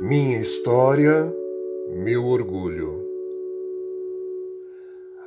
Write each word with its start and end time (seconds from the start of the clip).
Minha 0.00 0.38
história, 0.38 1.34
meu 1.92 2.24
orgulho. 2.24 3.04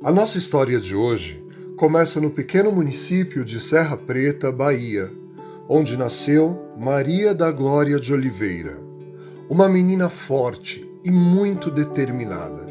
A 0.00 0.12
nossa 0.12 0.38
história 0.38 0.78
de 0.78 0.94
hoje 0.94 1.44
começa 1.76 2.20
no 2.20 2.30
pequeno 2.30 2.70
município 2.70 3.44
de 3.44 3.60
Serra 3.60 3.96
Preta, 3.96 4.52
Bahia, 4.52 5.10
onde 5.68 5.96
nasceu 5.96 6.62
Maria 6.78 7.34
da 7.34 7.50
Glória 7.50 7.98
de 7.98 8.14
Oliveira, 8.14 8.78
uma 9.50 9.68
menina 9.68 10.08
forte 10.08 10.88
e 11.04 11.10
muito 11.10 11.68
determinada. 11.68 12.64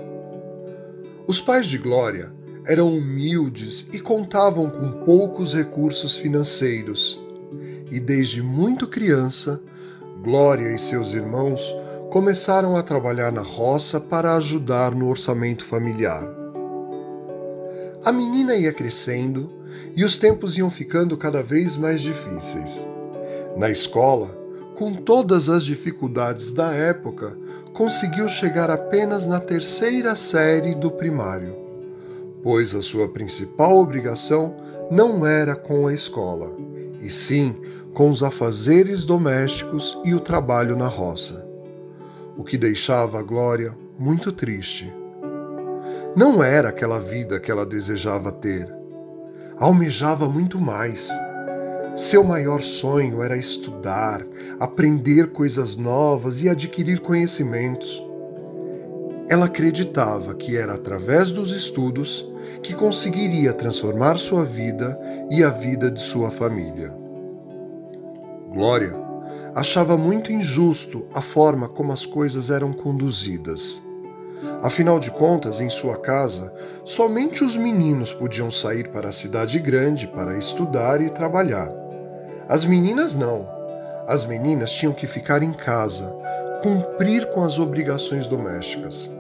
Os 1.28 1.42
pais 1.42 1.68
de 1.68 1.78
Glória 1.78 2.32
eram 2.66 2.88
humildes 2.88 3.90
e 3.92 4.00
contavam 4.00 4.70
com 4.70 5.04
poucos 5.04 5.54
recursos 5.54 6.16
financeiros, 6.16 7.22
e 7.92 8.00
desde 8.00 8.42
muito 8.42 8.88
criança, 8.88 9.62
Glória 10.24 10.72
e 10.72 10.78
seus 10.78 11.16
irmãos 11.16 11.76
começaram 12.12 12.78
a 12.78 12.84
trabalhar 12.84 13.32
na 13.32 13.42
roça 13.42 14.00
para 14.00 14.36
ajudar 14.36 14.94
no 14.94 15.10
orçamento 15.10 15.66
familiar. 15.66 16.24
A 18.06 18.12
menina 18.12 18.54
ia 18.54 18.72
crescendo 18.72 19.52
e 19.96 20.06
os 20.06 20.20
tempos 20.20 20.60
iam 20.60 20.70
ficando 20.70 21.18
cada 21.18 21.42
vez 21.42 21.76
mais 21.76 22.02
difíceis. 22.02 22.88
Na 23.58 23.72
escola, 23.72 24.28
com 24.76 24.94
todas 24.94 25.50
as 25.50 25.66
dificuldades 25.66 26.52
da 26.52 26.72
época, 26.72 27.36
conseguiu 27.74 28.30
chegar 28.30 28.70
apenas 28.70 29.26
na 29.26 29.40
terceira 29.40 30.16
série 30.16 30.76
do 30.76 30.92
primário, 30.92 31.56
pois 32.44 32.76
a 32.76 32.82
sua 32.84 33.08
principal 33.08 33.76
obrigação 33.76 34.56
não 34.92 35.26
era 35.26 35.56
com 35.56 35.88
a 35.88 35.94
escola, 35.96 36.52
e 37.02 37.10
sim 37.10 37.56
com 37.94 38.10
os 38.10 38.24
afazeres 38.24 39.04
domésticos 39.04 40.00
e 40.06 40.14
o 40.14 40.20
trabalho 40.20 40.78
na 40.78 40.88
roça, 40.88 41.46
o 42.38 42.44
que 42.44 42.58
deixava 42.58 43.20
a 43.20 43.22
Glória 43.22 43.76
muito 44.00 44.32
triste. 44.32 44.92
Não 46.16 46.44
era 46.44 46.70
aquela 46.70 47.00
vida 47.00 47.40
que 47.40 47.52
ela 47.52 47.66
desejava 47.66 48.32
ter. 48.32 48.74
Almejava 49.58 50.28
muito 50.28 50.60
mais. 50.60 51.10
Seu 51.96 52.24
maior 52.24 52.62
sonho 52.62 53.22
era 53.22 53.38
estudar, 53.38 54.22
aprender 54.60 55.32
coisas 55.32 55.76
novas 55.76 56.42
e 56.42 56.50
adquirir 56.50 57.00
conhecimentos. 57.00 58.04
Ela 59.30 59.46
acreditava 59.46 60.34
que 60.34 60.58
era 60.58 60.74
através 60.74 61.32
dos 61.32 61.52
estudos 61.52 62.30
que 62.64 62.74
conseguiria 62.74 63.54
transformar 63.54 64.18
sua 64.18 64.44
vida 64.44 65.00
e 65.30 65.44
a 65.44 65.50
vida 65.50 65.90
de 65.90 66.02
sua 66.02 66.30
família. 66.30 67.01
Glória 68.52 69.12
achava 69.56 69.98
muito 69.98 70.32
injusto 70.32 71.06
a 71.14 71.22
forma 71.22 71.68
como 71.68 71.92
as 71.92 72.06
coisas 72.06 72.50
eram 72.50 72.74
conduzidas. 72.74 73.82
Afinal 74.62 75.00
de 75.00 75.12
contas, 75.12 75.60
em 75.60 75.70
sua 75.70 75.98
casa, 75.98 76.54
somente 76.84 77.44
os 77.44 77.56
meninos 77.56 78.14
podiam 78.14 78.50
sair 78.50 78.90
para 78.90 79.10
a 79.10 79.12
cidade 79.12 79.60
grande 79.60 80.08
para 80.08 80.38
estudar 80.38 81.02
e 81.02 81.10
trabalhar. 81.10 81.72
As 82.50 82.66
meninas 82.66 83.16
não. 83.16 83.48
As 84.08 84.26
meninas 84.26 84.72
tinham 84.72 84.94
que 84.94 85.08
ficar 85.08 85.44
em 85.44 85.54
casa, 85.54 86.14
cumprir 86.62 87.28
com 87.32 87.44
as 87.44 87.60
obrigações 87.60 88.28
domésticas. 88.28 89.14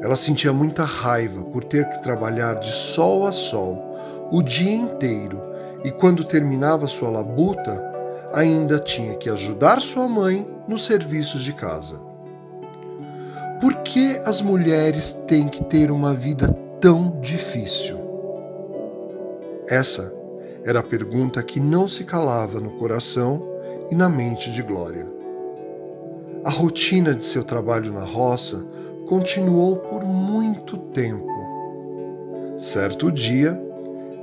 Ela 0.00 0.16
sentia 0.16 0.52
muita 0.52 0.84
raiva 0.84 1.42
por 1.44 1.64
ter 1.64 1.88
que 1.88 2.02
trabalhar 2.02 2.54
de 2.54 2.72
sol 2.72 3.26
a 3.26 3.32
sol, 3.32 3.96
o 4.30 4.42
dia 4.42 4.74
inteiro, 4.74 5.40
e 5.84 5.90
quando 5.90 6.24
terminava 6.24 6.86
sua 6.86 7.10
labuta, 7.10 7.93
ainda 8.34 8.80
tinha 8.80 9.14
que 9.14 9.30
ajudar 9.30 9.80
sua 9.80 10.08
mãe 10.08 10.46
nos 10.66 10.84
serviços 10.84 11.42
de 11.42 11.52
casa. 11.52 12.00
Por 13.60 13.76
que 13.76 14.20
as 14.24 14.42
mulheres 14.42 15.12
têm 15.26 15.48
que 15.48 15.62
ter 15.64 15.90
uma 15.90 16.12
vida 16.12 16.48
tão 16.80 17.20
difícil? 17.20 17.96
Essa 19.68 20.12
era 20.64 20.80
a 20.80 20.82
pergunta 20.82 21.42
que 21.42 21.60
não 21.60 21.86
se 21.86 22.04
calava 22.04 22.58
no 22.58 22.72
coração 22.72 23.40
e 23.90 23.94
na 23.94 24.08
mente 24.08 24.50
de 24.50 24.62
Glória. 24.62 25.06
A 26.44 26.50
rotina 26.50 27.14
de 27.14 27.24
seu 27.24 27.44
trabalho 27.44 27.92
na 27.92 28.04
roça 28.04 28.66
continuou 29.06 29.76
por 29.76 30.04
muito 30.04 30.76
tempo. 30.76 31.32
Certo 32.56 33.12
dia, 33.12 33.58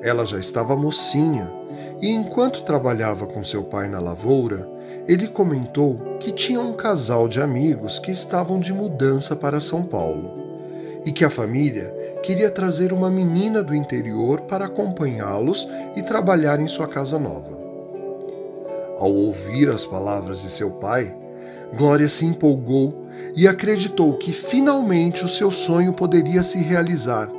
ela 0.04 0.26
já 0.26 0.38
estava 0.38 0.76
mocinha 0.76 1.61
e 2.02 2.10
enquanto 2.10 2.64
trabalhava 2.64 3.28
com 3.28 3.44
seu 3.44 3.64
pai 3.64 3.88
na 3.88 4.00
lavoura, 4.00 4.68
ele 5.08 5.28
comentou 5.28 6.18
que 6.20 6.32
tinha 6.32 6.60
um 6.60 6.74
casal 6.74 7.28
de 7.28 7.40
amigos 7.40 8.00
que 8.00 8.12
estavam 8.12 8.60
de 8.60 8.74
mudança 8.74 9.36
para 9.36 9.62
São 9.62 9.84
Paulo 9.84 10.42
e 11.06 11.12
que 11.12 11.24
a 11.24 11.30
família 11.30 11.94
queria 12.24 12.50
trazer 12.50 12.92
uma 12.92 13.10
menina 13.10 13.64
do 13.64 13.76
interior 13.76 14.42
para 14.42 14.66
acompanhá-los 14.66 15.70
e 15.96 16.02
trabalhar 16.02 16.60
em 16.60 16.68
sua 16.68 16.88
casa 16.88 17.20
nova. 17.20 17.60
Ao 19.00 19.12
ouvir 19.12 19.70
as 19.70 19.86
palavras 19.86 20.42
de 20.42 20.50
seu 20.50 20.72
pai, 20.72 21.16
Glória 21.78 22.10
se 22.10 22.26
empolgou 22.26 23.08
e 23.36 23.48
acreditou 23.48 24.18
que 24.18 24.34
finalmente 24.34 25.24
o 25.24 25.28
seu 25.28 25.50
sonho 25.50 25.94
poderia 25.94 26.44
se 26.44 26.62
realizar. 26.62 27.30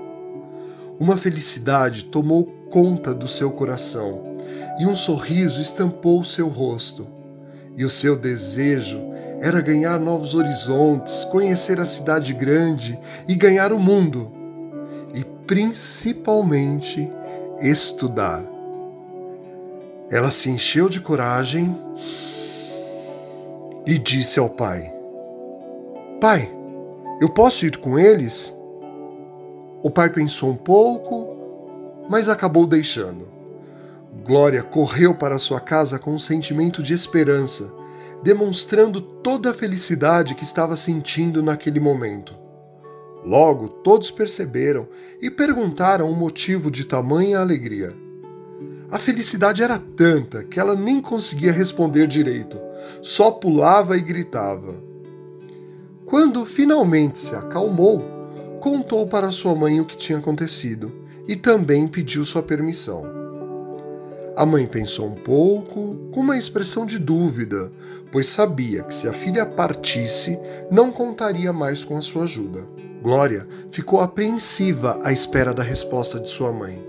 Uma 0.98 1.18
felicidade 1.18 2.06
tomou 2.06 2.46
conta 2.70 3.12
do 3.12 3.28
seu 3.28 3.50
coração 3.50 4.31
e 4.78 4.86
um 4.86 4.96
sorriso 4.96 5.60
estampou 5.60 6.24
seu 6.24 6.48
rosto. 6.48 7.06
E 7.76 7.84
o 7.84 7.90
seu 7.90 8.16
desejo 8.16 9.00
era 9.40 9.60
ganhar 9.60 9.98
novos 9.98 10.34
horizontes, 10.34 11.24
conhecer 11.24 11.80
a 11.80 11.86
cidade 11.86 12.32
grande 12.32 12.98
e 13.26 13.34
ganhar 13.34 13.72
o 13.72 13.78
mundo. 13.78 14.32
E 15.14 15.24
principalmente 15.46 17.10
estudar. 17.60 18.44
Ela 20.10 20.30
se 20.30 20.50
encheu 20.50 20.88
de 20.88 21.00
coragem 21.00 21.76
e 23.86 23.98
disse 23.98 24.38
ao 24.38 24.48
pai: 24.48 24.92
Pai, 26.20 26.52
eu 27.20 27.28
posso 27.28 27.66
ir 27.66 27.78
com 27.78 27.98
eles? 27.98 28.56
O 29.82 29.90
pai 29.90 30.10
pensou 30.10 30.50
um 30.50 30.56
pouco, 30.56 31.36
mas 32.08 32.28
acabou 32.28 32.66
deixando. 32.66 33.41
Glória 34.24 34.62
correu 34.62 35.14
para 35.14 35.38
sua 35.38 35.58
casa 35.58 35.98
com 35.98 36.14
um 36.14 36.18
sentimento 36.18 36.80
de 36.80 36.94
esperança, 36.94 37.72
demonstrando 38.22 39.00
toda 39.00 39.50
a 39.50 39.54
felicidade 39.54 40.36
que 40.36 40.44
estava 40.44 40.76
sentindo 40.76 41.42
naquele 41.42 41.80
momento. 41.80 42.32
Logo, 43.24 43.68
todos 43.68 44.12
perceberam 44.12 44.88
e 45.20 45.28
perguntaram 45.28 46.08
o 46.08 46.14
motivo 46.14 46.70
de 46.70 46.84
tamanha 46.84 47.40
alegria. 47.40 47.92
A 48.92 48.98
felicidade 48.98 49.62
era 49.62 49.78
tanta 49.78 50.44
que 50.44 50.60
ela 50.60 50.76
nem 50.76 51.00
conseguia 51.00 51.50
responder 51.50 52.06
direito, 52.06 52.60
só 53.00 53.30
pulava 53.30 53.96
e 53.96 54.00
gritava. 54.00 54.76
Quando 56.04 56.46
finalmente 56.46 57.18
se 57.18 57.34
acalmou, 57.34 58.04
contou 58.60 59.04
para 59.04 59.32
sua 59.32 59.54
mãe 59.54 59.80
o 59.80 59.84
que 59.84 59.96
tinha 59.96 60.18
acontecido 60.18 60.92
e 61.26 61.34
também 61.34 61.88
pediu 61.88 62.24
sua 62.24 62.42
permissão. 62.42 63.21
A 64.34 64.46
mãe 64.46 64.66
pensou 64.66 65.08
um 65.08 65.14
pouco, 65.14 65.94
com 66.10 66.20
uma 66.20 66.38
expressão 66.38 66.86
de 66.86 66.98
dúvida, 66.98 67.70
pois 68.10 68.28
sabia 68.28 68.82
que 68.82 68.94
se 68.94 69.06
a 69.06 69.12
filha 69.12 69.44
partisse, 69.44 70.38
não 70.70 70.90
contaria 70.90 71.52
mais 71.52 71.84
com 71.84 71.98
a 71.98 72.02
sua 72.02 72.24
ajuda. 72.24 72.64
Glória 73.02 73.46
ficou 73.70 74.00
apreensiva 74.00 74.98
à 75.02 75.12
espera 75.12 75.52
da 75.52 75.62
resposta 75.62 76.18
de 76.18 76.30
sua 76.30 76.50
mãe. 76.50 76.82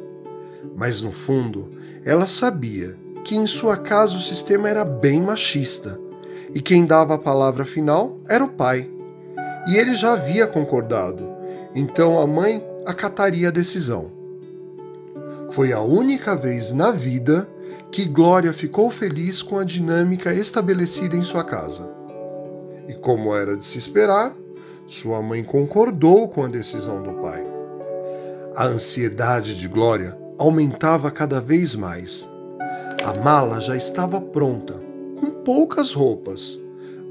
Mas 0.76 1.02
no 1.02 1.12
fundo, 1.12 1.70
ela 2.06 2.28
sabia 2.28 2.96
que 3.26 3.36
em 3.36 3.46
sua 3.46 3.76
casa 3.76 4.16
o 4.16 4.22
sistema 4.22 4.70
era 4.70 4.86
bem 4.86 5.22
machista 5.22 6.00
e 6.54 6.62
quem 6.62 6.86
dava 6.86 7.16
a 7.16 7.20
palavra 7.20 7.66
final 7.66 8.20
era 8.30 8.44
o 8.44 8.50
pai. 8.50 8.90
E 9.68 9.76
ele 9.76 9.96
já 9.96 10.14
havia 10.14 10.48
concordado, 10.48 11.28
então 11.76 12.20
a 12.20 12.28
mãe 12.28 12.64
acataria 12.86 13.50
a 13.50 13.52
decisão. 13.52 14.23
Foi 15.54 15.72
a 15.72 15.80
única 15.80 16.36
vez 16.36 16.72
na 16.72 16.90
vida 16.90 17.48
que 17.92 18.06
Glória 18.06 18.52
ficou 18.52 18.90
feliz 18.90 19.44
com 19.44 19.60
a 19.60 19.64
dinâmica 19.64 20.34
estabelecida 20.34 21.16
em 21.16 21.22
sua 21.22 21.44
casa. 21.44 21.94
E 22.88 22.96
como 22.96 23.36
era 23.36 23.56
de 23.56 23.64
se 23.64 23.78
esperar, 23.78 24.36
sua 24.88 25.22
mãe 25.22 25.44
concordou 25.44 26.28
com 26.28 26.44
a 26.44 26.48
decisão 26.48 27.04
do 27.04 27.22
pai. 27.22 27.46
A 28.56 28.66
ansiedade 28.66 29.54
de 29.54 29.68
Glória 29.68 30.18
aumentava 30.40 31.12
cada 31.12 31.40
vez 31.40 31.76
mais. 31.76 32.28
A 33.06 33.20
mala 33.20 33.62
já 33.62 33.76
estava 33.76 34.20
pronta, 34.20 34.82
com 35.20 35.30
poucas 35.44 35.92
roupas, 35.92 36.60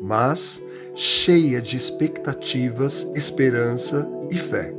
mas 0.03 0.61
cheia 0.97 1.63
de 1.63 1.77
expectativas, 1.77 3.09
esperança 3.15 4.11
e 4.33 4.37
fé. 4.37 4.75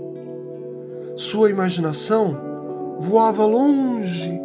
Sua 1.15 1.49
imaginação 1.49 2.52
voava 3.03 3.45
longe, 3.45 4.41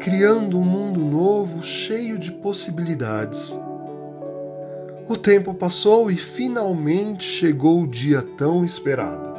criando 0.00 0.58
um 0.58 0.64
mundo 0.64 1.04
novo 1.04 1.62
cheio 1.62 2.18
de 2.18 2.32
possibilidades. 2.32 3.60
O 5.06 5.18
tempo 5.18 5.52
passou 5.52 6.10
e 6.10 6.16
finalmente 6.16 7.24
chegou 7.24 7.82
o 7.82 7.86
dia 7.86 8.22
tão 8.38 8.64
esperado. 8.64 9.34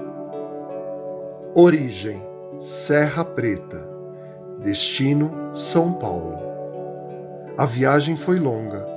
Origem: 1.55 2.21
Serra 2.59 3.25
Preta. 3.25 3.89
Destino: 4.61 5.49
São 5.55 5.93
Paulo. 5.93 6.37
A 7.57 7.65
viagem 7.65 8.15
foi 8.15 8.37
longa. 8.37 8.87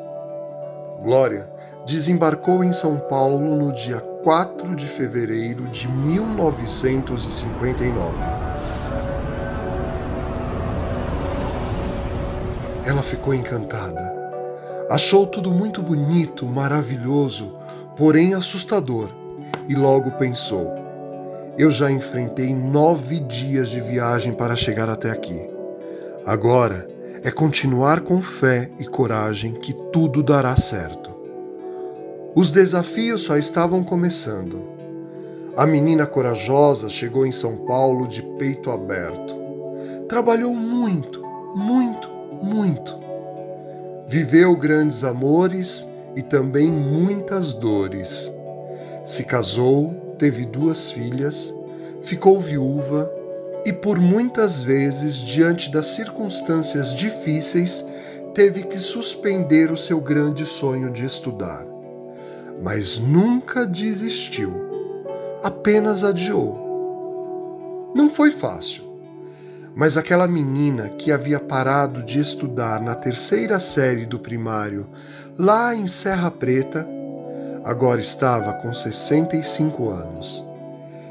Glória 1.03 1.51
desembarcou 1.87 2.63
em 2.63 2.75
São 2.75 2.99
Paulo 2.99 3.57
no 3.57 3.73
dia 3.73 4.01
4 4.23 4.77
de 4.77 4.87
fevereiro 4.87 5.65
de 5.69 5.89
1959. 5.89 8.54
Ela 12.87 13.03
ficou 13.03 13.35
encantada. 13.35 14.13
Achou 14.91 15.27
tudo 15.27 15.51
muito 15.51 15.83
bonito, 15.83 16.47
maravilhoso, 16.47 17.57
porém 17.97 18.35
assustador, 18.35 19.09
e 19.69 19.75
logo 19.75 20.11
pensou: 20.13 20.85
eu 21.57 21.71
já 21.71 21.89
enfrentei 21.89 22.53
nove 22.53 23.21
dias 23.21 23.69
de 23.69 23.81
viagem 23.81 24.33
para 24.33 24.57
chegar 24.57 24.91
até 24.91 25.11
aqui. 25.11 25.49
Agora 26.27 26.89
é 27.23 27.31
continuar 27.31 28.01
com 28.01 28.21
fé 28.21 28.71
e 28.79 28.85
coragem 28.85 29.53
que 29.55 29.73
tudo 29.93 30.21
dará 30.21 30.57
certo. 30.57 31.15
Os 32.35 32.51
desafios 32.51 33.23
só 33.23 33.37
estavam 33.37 33.85
começando. 33.85 34.61
A 35.57 35.65
menina 35.65 36.07
corajosa 36.07 36.89
chegou 36.89 37.25
em 37.25 37.31
São 37.31 37.59
Paulo 37.59 38.09
de 38.09 38.21
peito 38.37 38.73
aberto. 38.73 39.37
Trabalhou 40.09 40.53
muito, 40.53 41.23
muito, 41.55 42.11
muito. 42.43 42.99
Viveu 44.07 44.57
grandes 44.57 45.05
amores 45.05 45.89
e 46.15 46.23
também 46.23 46.71
muitas 46.71 47.53
dores. 47.53 48.33
Se 49.05 49.25
casou, 49.25 50.15
teve 50.19 50.45
duas 50.45 50.93
filhas, 50.93 51.55
ficou 52.03 52.41
viúva 52.41 53.13
e 53.65 53.73
por 53.73 53.99
muitas 53.99 54.63
vezes, 54.63 55.17
diante 55.17 55.71
das 55.71 55.87
circunstâncias 55.87 56.95
difíceis, 56.95 57.85
teve 58.35 58.63
que 58.65 58.79
suspender 58.79 59.71
o 59.71 59.77
seu 59.77 60.01
grande 60.01 60.45
sonho 60.45 60.91
de 60.91 61.05
estudar 61.05 61.75
mas 62.63 62.99
nunca 62.99 63.67
desistiu, 63.67 64.53
apenas 65.43 66.05
adiou. 66.05 66.63
Não 67.95 68.09
foi 68.09 68.31
fácil, 68.31 68.85
mas 69.75 69.97
aquela 69.97 70.29
menina 70.29 70.89
que 70.91 71.11
havia 71.11 71.41
parado 71.41 72.03
de 72.03 72.21
estudar 72.21 72.81
na 72.81 72.95
terceira 72.95 73.59
série 73.59 74.07
do 74.07 74.19
primário, 74.19 74.87
lá 75.37 75.75
em 75.75 75.87
Serra 75.87 76.31
Preta, 76.31 76.89
agora 77.65 78.01
estava 78.01 78.53
com 78.53 78.73
65 78.73 79.89
anos 79.89 80.47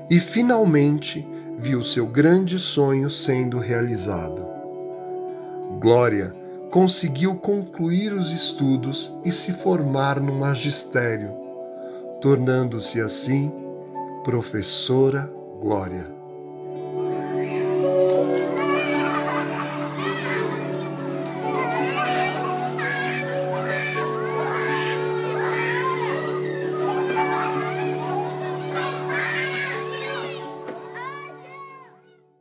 e 0.10 0.19
finalmente 0.19 1.27
viu 1.57 1.83
seu 1.83 2.06
grande 2.06 2.57
sonho 2.57 3.10
sendo 3.10 3.60
realizado. 3.60 4.45
Glória 5.80 6.33
conseguiu 6.71 7.36
concluir 7.36 8.13
os 8.13 8.31
estudos 8.31 9.16
e 9.24 9.31
se 9.31 9.51
formar 9.51 10.19
no 10.19 10.33
magistério, 10.33 11.31
tornando-se 12.21 13.00
assim 13.01 13.54
professora 14.24 15.30
Glória. 15.62 16.22